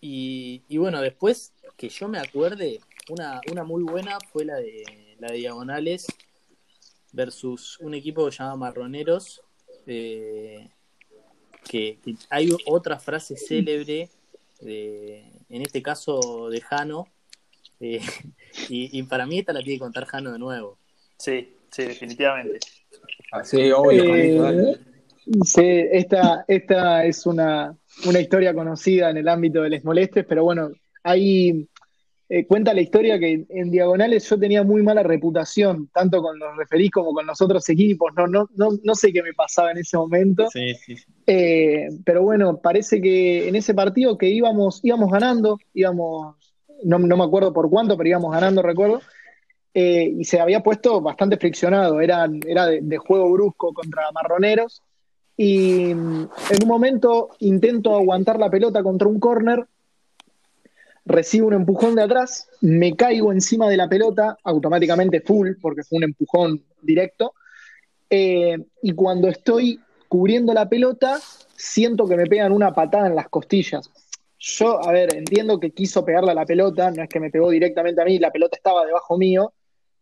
[0.00, 5.16] y, y bueno, después que yo me acuerde, una, una muy buena fue la de
[5.18, 6.06] la de Diagonales
[7.12, 9.42] versus un equipo que se llama Marroneros.
[9.86, 10.70] eh,
[11.68, 11.98] que,
[12.30, 14.08] hay otra frase célebre,
[14.60, 17.06] de, en este caso de Jano,
[17.80, 18.00] y,
[18.68, 20.78] y para mí esta la tiene que contar Jano de nuevo.
[21.18, 22.58] Sí, sí, definitivamente.
[23.44, 24.16] Sí, obvio.
[24.16, 24.76] Eh.
[25.44, 30.42] Sí, esta, esta es una, una historia conocida en el ámbito de Les Molestes, pero
[30.42, 30.70] bueno,
[31.04, 31.68] ahí
[32.28, 36.56] eh, cuenta la historia que en Diagonales yo tenía muy mala reputación, tanto con los
[36.56, 39.78] referís como con los otros equipos, no, no, no, no sé qué me pasaba en
[39.78, 41.04] ese momento, Sí, sí, sí.
[41.26, 46.36] eh, pero bueno, parece que en ese partido que íbamos, íbamos ganando, íbamos,
[46.84, 49.00] no, no me acuerdo por cuánto, pero íbamos ganando, recuerdo,
[49.72, 54.82] eh, y se había puesto bastante friccionado, era, era de, juego brusco contra Marroneros,
[55.36, 56.28] y en
[56.62, 59.64] un momento intento aguantar la pelota contra un córner,
[61.04, 65.98] recibo un empujón de atrás, me caigo encima de la pelota, automáticamente full, porque fue
[65.98, 67.34] un empujón directo,
[68.10, 71.20] eh, y cuando estoy cubriendo la pelota,
[71.54, 73.88] siento que me pegan una patada en las costillas.
[74.36, 77.50] yo, a ver, entiendo que quiso pegarle a la pelota, no es que me pegó
[77.50, 79.52] directamente a mí, la pelota estaba debajo mío,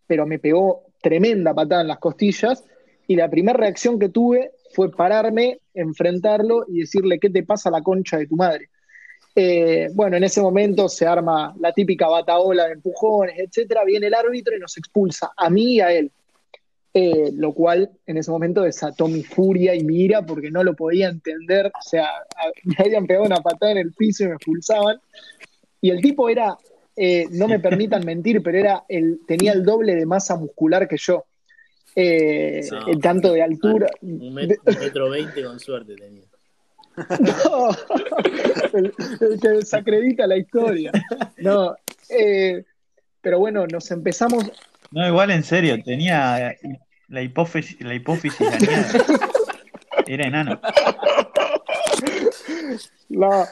[0.08, 2.64] pero me pegó tremenda patada en las costillas
[3.06, 7.82] y la primera reacción que tuve fue pararme, enfrentarlo y decirle, ¿qué te pasa la
[7.82, 8.68] concha de tu madre?
[9.36, 14.14] Eh, bueno, en ese momento se arma la típica bataola de empujones, etcétera, viene el
[14.14, 16.10] árbitro y nos expulsa a mí y a él.
[16.94, 20.74] Eh, lo cual en ese momento desató mi furia y mi ira porque no lo
[20.74, 21.66] podía entender.
[21.66, 22.08] O sea,
[22.64, 25.00] me habían pegado una patada en el piso y me expulsaban.
[25.80, 26.56] Y el tipo era,
[26.98, 30.96] eh, no me permitan mentir, pero era el, tenía el doble de masa muscular que
[30.98, 31.24] yo.
[31.96, 32.88] Eh, No.
[32.88, 33.88] en tanto de altura.
[34.02, 36.24] Un, met- un metro veinte con suerte tenía.
[37.20, 37.70] No,
[38.76, 40.90] el, el que desacredita la historia.
[41.38, 41.76] No,
[42.10, 42.64] eh,
[43.20, 44.50] pero bueno, nos empezamos.
[44.90, 46.56] No, igual en serio, tenía
[47.08, 48.88] la hipófisis, la hipófisis dañada.
[50.06, 50.60] Era enano.
[53.08, 53.44] No,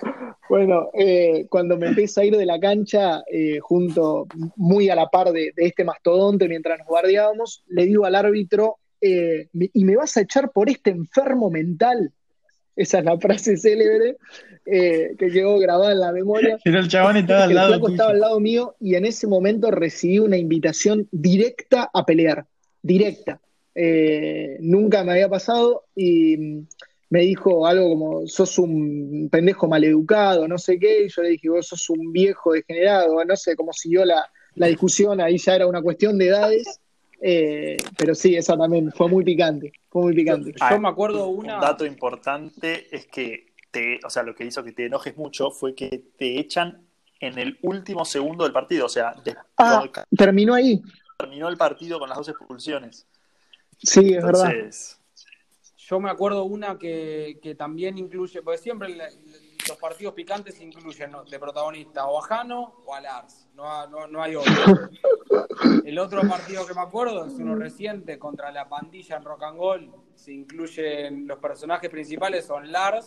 [0.48, 4.26] bueno, eh, cuando me empieza a ir de la cancha, eh, junto,
[4.56, 8.76] muy a la par de, de este mastodonte mientras nos guardiábamos, le digo al árbitro,
[9.00, 12.12] eh, "Me- ¿y me vas a echar por este enfermo mental?
[12.76, 14.16] Esa es la frase célebre
[14.64, 16.58] que quedó grabada en la memoria.
[16.64, 19.26] Pero el chabón estaba al el lado flaco estaba al lado mío y en ese
[19.26, 22.44] momento recibí una invitación directa a pelear,
[22.82, 23.40] directa.
[24.60, 26.66] Nunca me había pasado y
[27.10, 31.48] me dijo algo como, sos un pendejo maleducado, no sé qué, y yo le dije,
[31.48, 35.66] vos sos un viejo degenerado, no sé cómo siguió la, la discusión, ahí ya era
[35.66, 36.80] una cuestión de edades,
[37.20, 40.52] eh, pero sí, esa también fue muy picante, fue muy picante.
[40.70, 41.54] Yo me acuerdo una.
[41.54, 45.50] Un dato importante es que te, o sea, lo que hizo que te enojes mucho
[45.50, 46.86] fue que te echan
[47.20, 49.84] en el último segundo del partido, o sea, de- Ah,
[50.16, 50.82] terminó ahí,
[51.18, 53.06] terminó el partido con las dos expulsiones.
[53.78, 54.52] sí, es verdad.
[55.88, 58.88] Yo me acuerdo una que, que también incluye, porque siempre
[59.68, 64.20] los partidos picantes incluyen de protagonista o a Jano o a Lars, no, no, no
[64.20, 64.52] hay otro.
[65.84, 69.58] El otro partido que me acuerdo es uno reciente contra la pandilla en Rock and
[69.58, 69.94] Roll.
[70.16, 73.06] Se incluyen los personajes principales son Lars,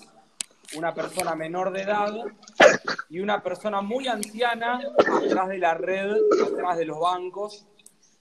[0.78, 2.14] una persona menor de edad
[3.10, 6.16] y una persona muy anciana atrás de la red,
[6.48, 7.68] atrás de los bancos,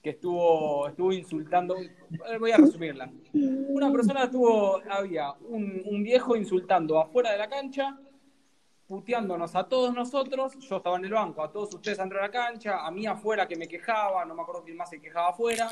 [0.08, 1.76] que estuvo, estuvo insultando.
[1.78, 3.10] eh, Voy a resumirla.
[3.34, 7.98] Una persona estuvo, había un, un viejo insultando afuera de la cancha,
[8.86, 10.58] puteándonos a todos nosotros.
[10.60, 13.46] Yo estaba en el banco, a todos ustedes dentro de la cancha, a mí afuera
[13.46, 15.68] que me quejaba, no me acuerdo quién más se quejaba afuera.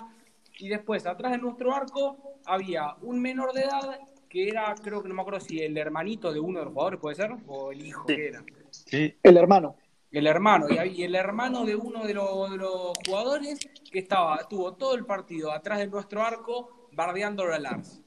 [0.58, 5.08] Y después, atrás de nuestro arco, había un menor de edad que era, creo que
[5.08, 7.86] no me acuerdo si el hermanito de uno de los jugadores, puede ser, o el
[7.86, 8.16] hijo Sí.
[8.16, 8.44] que era.
[8.70, 9.14] Sí.
[9.22, 9.76] El hermano.
[10.10, 13.58] El hermano, y, el hermano de uno de los, jugadores
[13.90, 18.00] que estaba, estuvo todo el partido atrás de nuestro arco bardeándolo a Lars.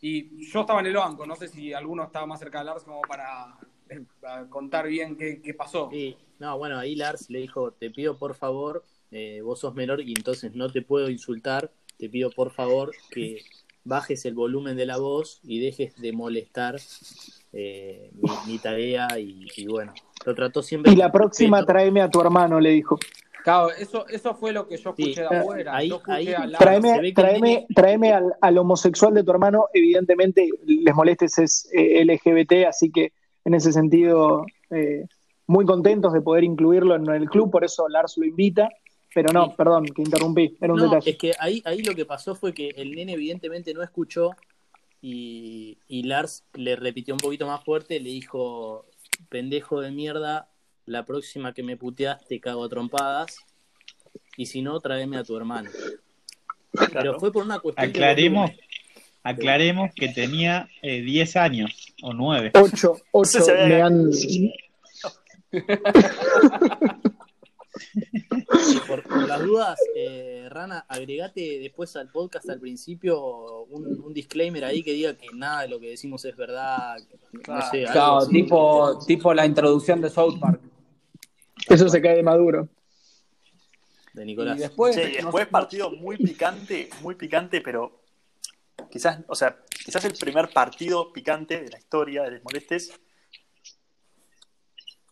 [0.00, 2.84] Y yo estaba en el banco, no sé si alguno estaba más cerca de Lars
[2.84, 3.58] como para,
[3.88, 4.04] eh,
[4.48, 5.90] contar bien qué, pasó.
[6.38, 10.12] No, bueno, ahí Lars le dijo, te pido por favor, eh, vos sos menor y
[10.16, 13.42] entonces no te puedo insultar, te pido por favor que
[13.84, 16.78] bajes el volumen de la voz y dejes de molestar
[17.52, 19.92] eh, mi, mi tarea y, y bueno,
[20.24, 22.98] lo trató siempre Y la próxima tráeme a tu hermano, le dijo.
[23.42, 25.74] Claro, eso, eso fue lo que yo Sí, escuché de afuera.
[25.76, 26.52] ahí- yo ahí- a Lars.
[26.52, 30.48] se Tráeme, ve que el tráeme, nene- tráeme al, al homosexual de tu hermano, evidentemente
[30.66, 33.12] les molestes es eh, LGBT, así que
[33.46, 35.06] en ese sentido eh,
[35.46, 38.68] muy contentos de poder incluirlo en el club, por eso Lars lo invita,
[39.14, 39.52] pero no, Sí.
[39.56, 41.10] perdón, que interrumpí, era un No, detalle.
[41.10, 44.36] es que ahí, ahí lo que pasó fue que el nene evidentemente no escuchó
[45.02, 48.86] y, y Lars le repitió un poquito más fuerte, le dijo,
[49.28, 50.48] pendejo de mierda,
[50.86, 53.36] la próxima que me puteas te cago a trompadas
[54.36, 55.70] y si no, tráeme a tu hermano.
[56.92, 58.66] Pero fue por una cuestión de Aclaremos, volumen.
[59.22, 62.52] aclaremos que tenía eh, 10 años o 9.
[62.54, 64.10] Ocho, ocho, se había- me han...
[68.68, 74.12] Y por, por las dudas, eh, Rana, agregate después al podcast al principio un, un
[74.14, 76.96] disclaimer ahí que diga que nada de lo que decimos es verdad.
[77.48, 80.60] No sé, algo Claro, tipo, tipo la introducción de South Park.
[81.68, 82.68] Eso se cae de maduro.
[84.12, 84.58] de Y Nicolás.
[84.58, 88.00] después, Che, y después partido muy picante, muy picante, pero
[88.90, 92.92] quizás, o sea, quizás el primer partido picante de la historia de Les Molestes.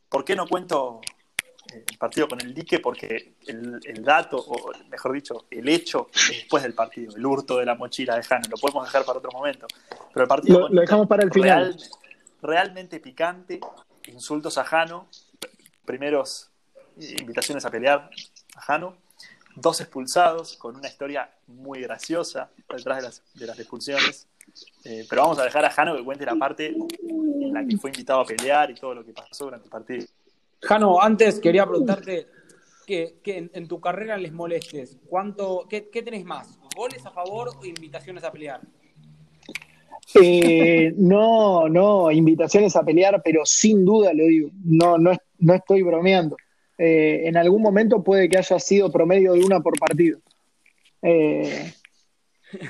[0.08, 1.00] ¿Por qué no cuento
[1.72, 2.78] el partido con el dique?
[2.80, 7.58] Porque el, el dato, o mejor dicho, el hecho es después del partido, el hurto
[7.58, 9.66] de la mochila de Jano, lo podemos dejar para otro momento.
[10.12, 11.64] Pero el partido Lo, con lo dejamos para el final.
[11.74, 11.90] real-
[12.40, 13.60] realmente picante,
[14.06, 15.08] insultos a Jano,
[15.84, 16.50] primeros
[17.00, 18.10] eh, invitaciones a pelear
[18.54, 18.96] a Jano,
[19.56, 24.26] dos expulsados con una historia muy graciosa detrás de las, de las expulsiones.
[24.84, 27.90] Eh, pero vamos a dejar a Jano que cuente la parte en la que fue
[27.90, 30.06] invitado a pelear y todo lo que pasó durante el partido.
[30.60, 32.26] Jano, antes quería preguntarte
[32.86, 34.98] que, que en, en tu carrera les molestes.
[35.06, 36.58] ¿Cuánto, qué, qué tenés más?
[36.76, 38.60] ¿Goles a favor o invitaciones a pelear?
[40.14, 45.82] Eh, no, no, invitaciones a pelear, pero sin duda lo digo, no, no, no estoy
[45.82, 46.36] bromeando.
[46.78, 50.20] Eh, en algún momento puede que haya sido promedio de una por partido.
[51.02, 51.72] Eh,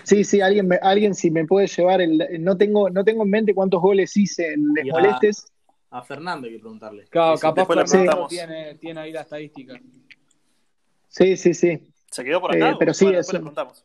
[0.02, 3.30] sí, sí, alguien, me- alguien si me puede llevar, el, no, tengo, no tengo en
[3.30, 5.46] mente cuántos goles hice en Les Molestes.
[5.90, 7.04] A Fernando hay que preguntarle.
[7.08, 9.80] Claro, capaz Fernando tiene, tiene ahí la estadística.
[11.08, 11.78] Sí, sí, sí.
[12.10, 12.70] ¿Se quedó por acá?
[12.70, 13.84] Eh, pero sí, Bueno, le un- preguntamos.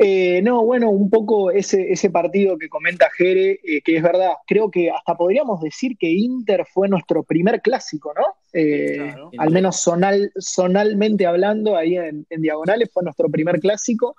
[0.00, 4.30] Eh, no, bueno, un poco ese, ese partido que comenta Jere, eh, que es verdad,
[4.46, 8.24] creo que hasta podríamos decir que Inter fue nuestro primer clásico, ¿no?
[8.52, 9.30] Eh, Claro.
[9.38, 14.14] Al menos sonal, sonalmente hablando, ahí en, en Diagonales fue nuestro primer clásico.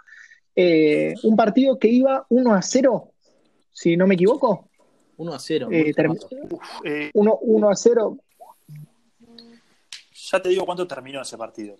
[0.53, 3.13] Eh, un partido que iba 1 a 0,
[3.71, 4.68] si no me equivoco.
[5.19, 5.67] 1 a 0.
[5.71, 6.59] Eh, muy term- cerrado.
[6.85, 8.17] Eh, 1, 1 a 0.
[10.31, 11.75] ya te digo cuánto terminó ese partido.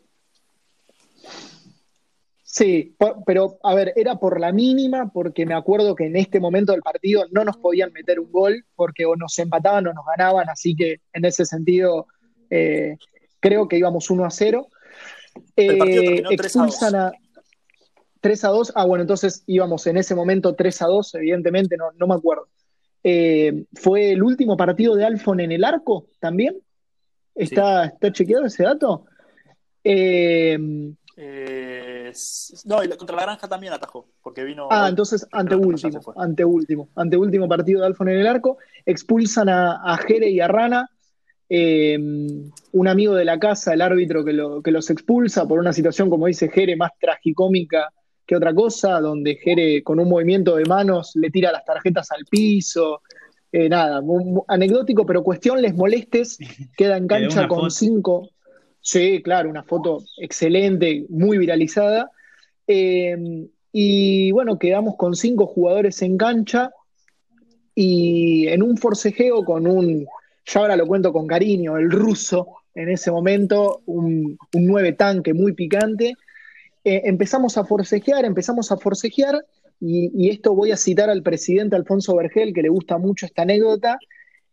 [2.43, 2.95] Sí,
[3.28, 6.82] pero a ver, era por la mínima, porque me acuerdo que en este momento del
[6.82, 10.75] partido no nos podían meter un gol, porque o nos empataban o nos ganaban, así
[10.75, 12.08] que en ese sentido
[12.49, 12.97] eh,
[13.39, 14.67] creo que íbamos 1 a 0.
[15.56, 16.67] El partido Eh, terminó 3 a 2.
[16.73, 17.12] expulsan a
[18.19, 18.73] 3 a 2.
[18.75, 22.47] Ah, bueno, entonces íbamos en ese momento 3 a 2, evidentemente, no, no me acuerdo.
[23.04, 26.58] Eh, ¿Fue el último partido de Alfon en el arco también?
[27.36, 29.06] ¿Está, ¿está chequeado ese dato?
[29.84, 30.58] Eh,
[31.22, 32.14] Eh,
[32.66, 34.68] no, y contra la Granja también atajó, porque vino.
[34.72, 40.30] Ah, entonces anteúltimo, anteúltimo, anteúltimo partido de Alfon en el arco, expulsan a, a Jere
[40.30, 40.90] y a Rana,
[41.50, 41.98] eh,
[42.72, 46.10] un amigo de la casa, el árbitro que, lo- que los expulsa por una situación,
[46.10, 47.92] como dice Jere, más tragicómica
[48.30, 52.26] que otra cosa, donde Jere con un movimiento de manos le tira las tarjetas al
[52.30, 53.02] piso,
[53.52, 54.04] eh, nada,
[54.48, 56.38] anecdótico, pero cuestión les molestes,
[56.78, 57.70] queda en cancha con foto.
[57.72, 58.30] cinco,
[58.82, 62.12] sí, claro, una foto excelente, muy viralizada.
[62.68, 66.70] Eh, y bueno, quedamos con cinco jugadores en cancha
[67.74, 70.06] y en un forcejeo con un,
[70.46, 75.34] ya ahora lo cuento con cariño, el ruso en ese momento, un, un nueve tanque
[75.34, 76.13] muy picante.
[76.84, 79.46] Eh, empezamos a forcejear, empezamos a forcejear
[79.80, 83.98] y, esto voy a citar al presidente Alfonso Vergel, que le gusta mucho esta anécdota.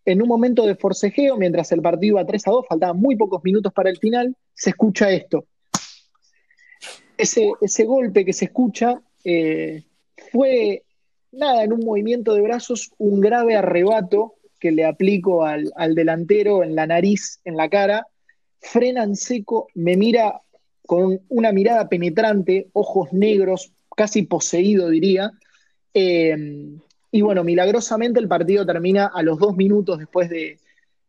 [0.04, 3.42] En un momento de forcejeo, mientras el partido iba 3 a 2, faltaban muy pocos
[3.42, 5.46] minutos para el final, se escucha esto
[7.18, 9.84] ese, ese golpe que se escucha eh,
[10.32, 10.84] fue,
[11.32, 16.62] nada, en un movimiento de brazos, un grave arrebato que le aplico al, al delantero
[16.62, 18.06] en la nariz, en la cara,
[18.60, 20.40] frena en seco, me mira
[20.86, 25.32] con una mirada penetrante, ojos negros, casi poseído diría,
[25.94, 26.36] eh,
[27.10, 30.58] y bueno, milagrosamente el partido termina a los dos minutos después de,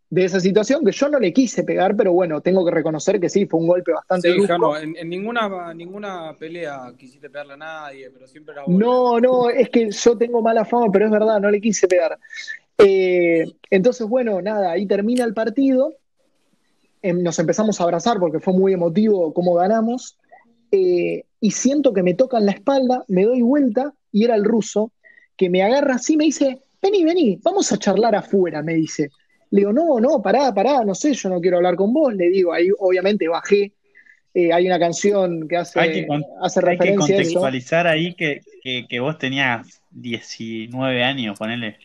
[0.10, 3.30] de esa situación, que yo no le quise pegar, pero bueno, tengo que reconocer que
[3.30, 4.42] sí, fue un golpe bastante Sí.
[4.48, 8.80] Jano, en, en ninguna, ninguna pelea quisiste pegarle a nadie, pero siempre era bueno.
[8.80, 12.18] No, no, es que yo tengo mala fama, pero es verdad, no le quise pegar.
[12.78, 15.96] Eh, entonces, bueno, nada, ahí termina el partido.
[17.02, 20.18] Em, nos empezamos a abrazar porque fue muy emotivo cómo ganamos.
[20.72, 24.92] Eh, y siento que me tocan la espalda, me doy vuelta y era el ruso
[25.38, 29.10] que me agarra así, me dice: Vení, vení, vamos a charlar afuera, me dice.
[29.52, 32.14] Le digo: No, no, pará, pará, no sé, yo no quiero hablar con vos.
[32.14, 33.72] Le digo, ahí obviamente bajé.
[34.34, 37.24] Eh, hay una canción que hace, Hay que, con- hace hay que referencia a eso.
[37.34, 41.78] contextualizar ahí que, que, que vos tenías 19 años, ponele.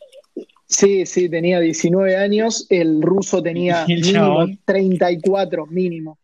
[0.73, 4.59] Sí, sí, tenía 19 años, el ruso tenía Y el mínimo chabón.
[4.65, 6.19] 34, mínimo,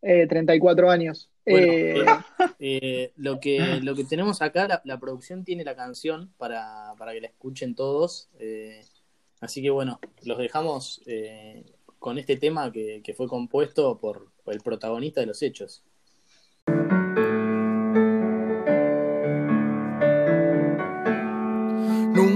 [0.00, 1.28] eh, 34 años.
[1.44, 2.04] Bueno, Eh, eh,
[2.58, 7.12] eh, lo, que, lo que tenemos acá, la, la producción tiene la canción para, para
[7.12, 8.28] que la escuchen todos.
[8.38, 8.80] eh,
[9.40, 11.64] así que bueno, los dejamos eh,
[11.98, 15.82] con este tema que, que fue compuesto por, por el protagonista de los hechos.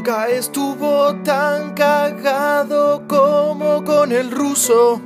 [0.07, 5.01] Nunca estuvo tan cagado como con el ruso.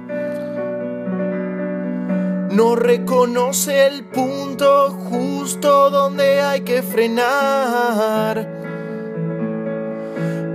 [2.51, 8.47] No reconoce el punto justo donde hay que frenar.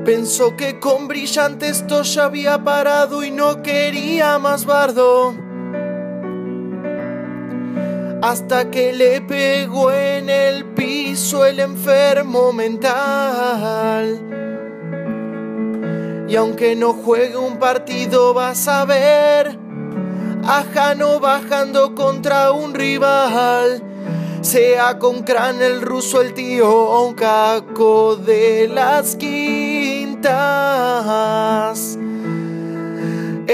[0.05, 5.44] Pensó que con brillante esto ya había parado y no quería más bardo.
[8.27, 14.19] Hasta que le pegó en el piso el enfermo mental.
[16.27, 19.59] Y aunque no juegue un partido, vas a ver
[20.43, 23.83] a Jano bajando contra un rival.
[24.41, 30.25] Sea con crán el ruso, el tío o un caco de las quintas.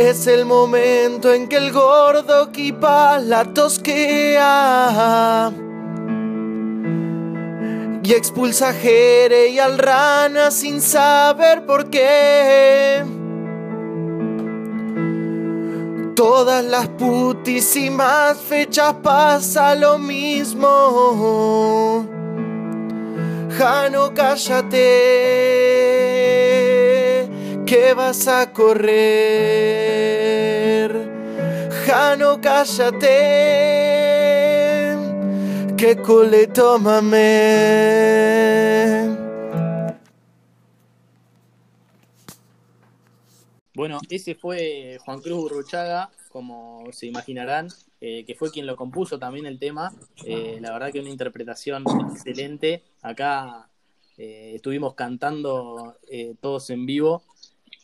[0.01, 5.51] Es el momento en que el gordo kipa la tosquea
[8.03, 13.03] y expulsa a Jere y al rana sin saber por qué.
[16.15, 22.07] Todas las putísimas fechas pasa lo mismo.
[23.55, 24.79] Jano, cállate,
[27.71, 28.91] que vas a correr.
[31.85, 33.07] Jano, cállate,
[35.77, 37.17] que cole tómame.
[43.73, 47.69] Bueno, ese fue Juan Cruz Urruchaga, como se imaginarán,
[48.01, 49.93] eh, que fue quien lo compuso también el tema.
[50.25, 52.83] Eh, la verdad que una interpretación excelente.
[53.01, 53.69] Acá
[54.17, 55.95] eh, estuvimos cantando
[56.41, 57.23] todos en vivo.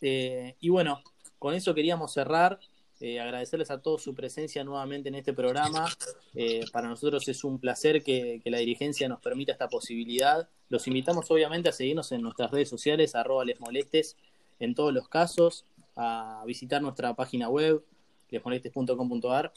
[0.00, 1.02] Eh, y bueno,
[1.38, 2.58] con eso queríamos cerrar.
[3.00, 5.86] Eh, agradecerles a todos su presencia nuevamente en este programa.
[6.34, 10.48] Eh, para nosotros es un placer que, la dirigencia nos permita esta posibilidad.
[10.68, 14.16] Los invitamos obviamente a seguirnos en nuestras redes sociales, arroba les molestes
[14.58, 17.84] en todos los casos, a visitar nuestra página web,
[18.30, 19.52] lesmolestes.com.ar.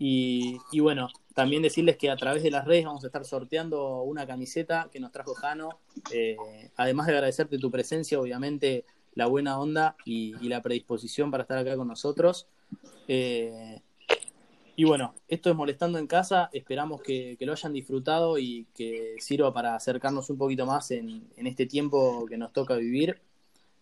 [0.00, 4.02] Y, y bueno, también decirles que a través de las redes vamos a estar sorteando
[4.02, 5.80] una camiseta que nos trajo Jano.
[6.12, 6.36] Eh,
[6.76, 8.84] además de agradecerte tu presencia, obviamente
[9.18, 12.46] la buena onda y, y la predisposición para estar acá con nosotros.
[13.08, 13.80] Eh,
[14.76, 16.50] y bueno, esto es Molestando en Casa.
[16.52, 21.26] Esperamos que, que lo hayan disfrutado y que sirva para acercarnos un poquito más en,
[21.36, 23.20] en este tiempo que nos toca vivir.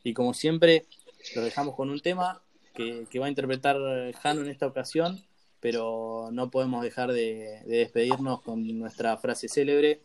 [0.03, 0.87] Y como siempre,
[1.35, 2.41] los dejamos con un tema
[2.75, 3.77] que, que va a interpretar
[4.15, 5.23] Jano en esta ocasión,
[5.61, 10.01] pero no podemos dejar de, de despedirnos con nuestra frase célebre.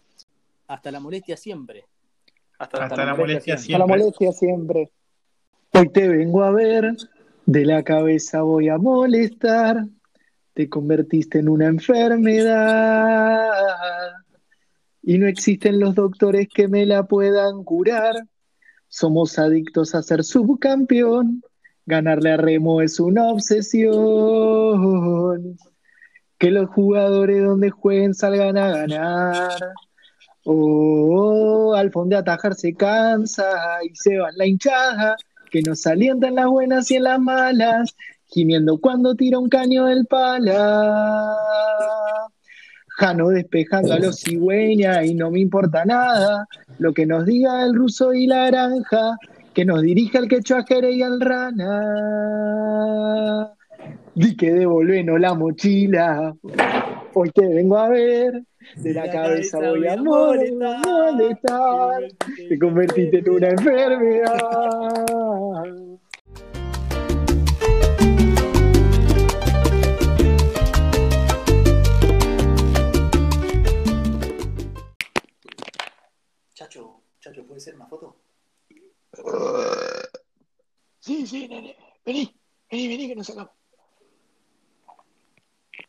[0.68, 1.86] Hasta la molestia siempre.
[2.60, 3.88] Hasta, Hasta la molestia Hasta la siempre.
[3.88, 4.92] molestia siempre.
[5.74, 6.98] Hoy te vengo a ver,
[7.46, 9.86] de la cabeza voy a molestar.
[10.54, 13.54] Te convertiste en una enfermedad
[15.02, 18.16] y no existen los doctores que me la puedan curar.
[18.90, 21.42] Somos adictos a ser subcampeón.
[21.86, 23.96] Ganarle a Remo es una obsesión.
[26.38, 29.72] Que los jugadores donde jueguen salgan a ganar.
[30.44, 35.16] Oh, al fondo de atajar se cansa y se va la hinchada,
[35.52, 37.94] que nos alienta en las buenas y en las malas,
[38.28, 41.36] gimiendo cuando tira un caño del pala.
[42.88, 46.48] Jano despejando a los cigüeñas y no me importa nada
[46.80, 49.18] lo que nos diga el ruso y la granja,
[49.54, 51.68] que nos dirija el quechua Jere y al rana.
[54.16, 56.34] Di que devolvenos la mochila,
[57.14, 58.44] hoy te vengo a ver,
[58.76, 62.04] de la cabeza voy a molestar,
[62.50, 64.42] te convertiste en una enfermedad.
[76.54, 78.18] Chacho, Chacho, ¿puede ser una foto?
[81.00, 81.76] Sí, sí, nene.
[82.06, 82.40] Vení,
[82.70, 83.61] vení, vení que nos sacamos.